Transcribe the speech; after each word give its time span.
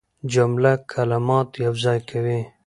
جمله 0.33 0.71
کلمات 0.93 1.49
یوځای 1.65 1.99
کوي. 2.09 2.39